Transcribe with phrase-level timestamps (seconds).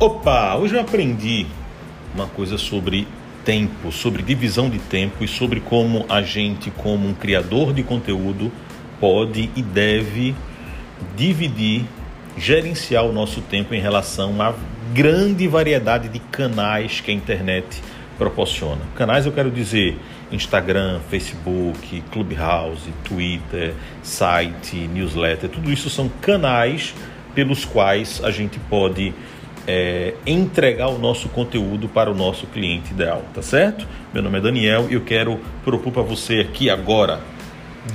[0.00, 1.44] Opa, hoje eu aprendi
[2.14, 3.06] uma coisa sobre
[3.44, 8.50] tempo, sobre divisão de tempo e sobre como a gente, como um criador de conteúdo,
[8.98, 10.34] pode e deve
[11.14, 11.84] dividir,
[12.34, 14.54] gerenciar o nosso tempo em relação à
[14.94, 17.82] grande variedade de canais que a internet
[18.16, 18.80] proporciona.
[18.96, 19.98] Canais eu quero dizer
[20.32, 26.94] Instagram, Facebook, Clubhouse, Twitter, site, newsletter, tudo isso são canais
[27.34, 29.12] pelos quais a gente pode
[29.66, 33.86] é, entregar o nosso conteúdo para o nosso cliente ideal, tá certo?
[34.12, 37.20] Meu nome é Daniel e eu quero propor para você aqui agora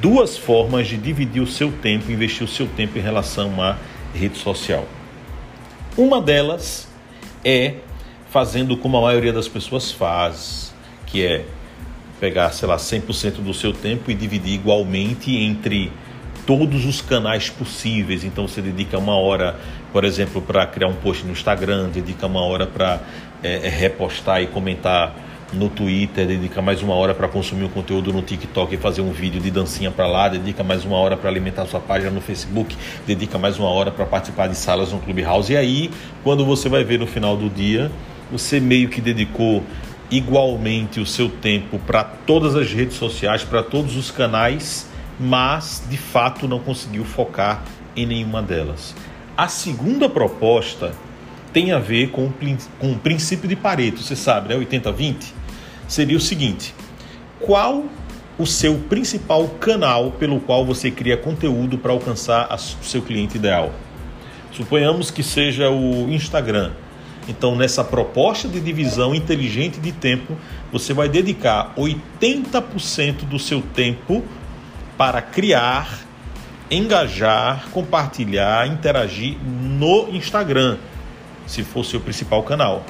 [0.00, 3.76] duas formas de dividir o seu tempo, investir o seu tempo em relação à
[4.14, 4.86] rede social.
[5.96, 6.88] Uma delas
[7.44, 7.76] é
[8.30, 10.74] fazendo como a maioria das pessoas faz,
[11.06, 11.44] que é
[12.20, 15.90] pegar, sei lá, 100% do seu tempo e dividir igualmente entre
[16.46, 18.22] todos os canais possíveis.
[18.22, 19.58] Então você dedica uma hora,
[19.92, 23.00] por exemplo, para criar um post no Instagram, dedica uma hora para
[23.42, 25.14] é, é, repostar e comentar
[25.52, 29.10] no Twitter, dedica mais uma hora para consumir um conteúdo no TikTok e fazer um
[29.10, 32.76] vídeo de dancinha para lá, dedica mais uma hora para alimentar sua página no Facebook,
[33.04, 35.52] dedica mais uma hora para participar de salas no Clubhouse.
[35.52, 35.90] E aí,
[36.22, 37.90] quando você vai ver no final do dia,
[38.30, 39.64] você meio que dedicou
[40.08, 44.88] igualmente o seu tempo para todas as redes sociais, para todos os canais
[45.20, 47.62] mas de fato não conseguiu focar
[47.94, 48.94] em nenhuma delas.
[49.40, 50.92] A segunda proposta
[51.50, 52.34] tem a ver com o,
[52.78, 54.54] com o princípio de Pareto, você sabe, né?
[54.54, 55.32] 80-20?
[55.88, 56.74] Seria o seguinte:
[57.40, 57.86] qual
[58.38, 63.72] o seu principal canal pelo qual você cria conteúdo para alcançar o seu cliente ideal?
[64.52, 66.72] Suponhamos que seja o Instagram.
[67.26, 70.36] Então, nessa proposta de divisão inteligente de tempo,
[70.70, 74.22] você vai dedicar 80% do seu tempo
[74.98, 76.09] para criar,
[76.70, 80.78] engajar, compartilhar, interagir no Instagram,
[81.46, 82.84] se for seu principal canal.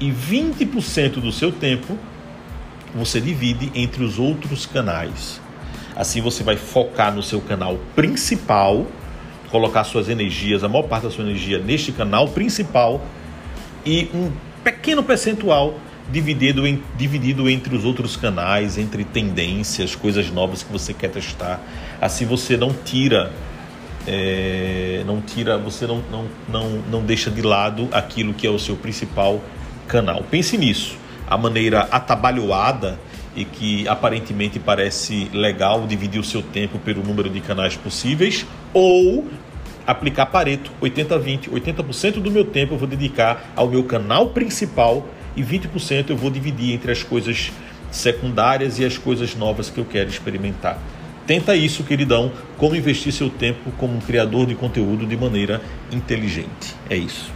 [0.00, 1.98] E 20% do seu tempo
[2.94, 5.40] você divide entre os outros canais.
[5.94, 8.86] Assim você vai focar no seu canal principal,
[9.50, 13.04] colocar suas energias, a maior parte da sua energia neste canal principal
[13.84, 14.32] e um
[14.62, 15.74] pequeno percentual
[16.10, 21.60] dividido, em, dividido entre os outros canais, entre tendências, coisas novas que você quer testar.
[22.00, 23.32] Assim você não tira,
[24.06, 28.58] é, não tira, você não, não, não, não deixa de lado aquilo que é o
[28.58, 29.40] seu principal
[29.86, 30.22] canal.
[30.30, 30.96] Pense nisso.
[31.26, 32.98] A maneira atabalhoada
[33.36, 39.26] e que aparentemente parece legal dividir o seu tempo pelo número de canais possíveis, ou
[39.86, 41.48] aplicar Pareto 80-20.
[41.50, 45.06] 80%, do meu tempo eu vou dedicar ao meu canal principal
[45.36, 47.52] e 20% eu vou dividir entre as coisas
[47.90, 50.78] secundárias e as coisas novas que eu quero experimentar.
[51.26, 56.74] Tenta isso, queridão, como investir seu tempo como criador de conteúdo de maneira inteligente.
[56.90, 57.32] É isso.